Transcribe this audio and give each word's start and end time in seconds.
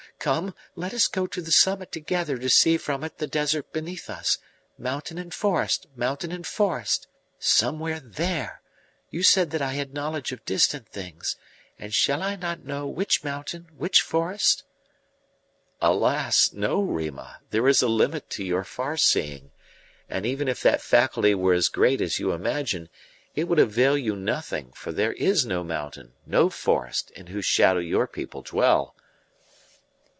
Come, 0.19 0.53
let 0.75 0.93
us 0.93 1.07
go 1.07 1.25
to 1.25 1.41
the 1.41 1.51
summit 1.51 1.91
together 1.91 2.37
to 2.37 2.47
see 2.47 2.77
from 2.77 3.03
it 3.03 3.17
the 3.17 3.25
desert 3.25 3.73
beneath 3.73 4.07
us 4.07 4.37
mountain 4.77 5.17
and 5.17 5.33
forest, 5.33 5.87
mountain 5.95 6.31
and 6.31 6.45
forest. 6.45 7.07
Somewhere 7.39 7.99
there! 7.99 8.61
You 9.09 9.23
said 9.23 9.49
that 9.49 9.63
I 9.63 9.73
had 9.73 9.95
knowledge 9.95 10.31
of 10.31 10.45
distant 10.45 10.87
things. 10.87 11.37
And 11.79 11.91
shall 11.91 12.21
I 12.21 12.35
not 12.35 12.63
know 12.63 12.85
which 12.85 13.23
mountain 13.23 13.69
which 13.75 14.03
forest?" 14.03 14.63
"Alas! 15.81 16.53
no, 16.53 16.83
Rima; 16.83 17.39
there 17.49 17.67
is 17.67 17.81
a 17.81 17.87
limit 17.87 18.29
to 18.31 18.43
your 18.43 18.63
far 18.63 18.97
seeing; 18.97 19.49
and 20.07 20.23
even 20.23 20.47
if 20.47 20.61
that 20.61 20.83
faculty 20.83 21.33
were 21.33 21.53
as 21.55 21.67
great 21.67 21.99
as 21.99 22.19
you 22.19 22.31
imagine, 22.31 22.89
it 23.33 23.45
would 23.45 23.57
avail 23.57 23.97
you 23.97 24.15
nothing, 24.15 24.71
for 24.73 24.91
there 24.91 25.13
is 25.13 25.47
no 25.47 25.63
mountain, 25.63 26.13
no 26.27 26.51
forest, 26.51 27.09
in 27.15 27.25
whose 27.27 27.45
shadow 27.47 27.79
your 27.79 28.05
people 28.05 28.43
dwell." 28.43 28.95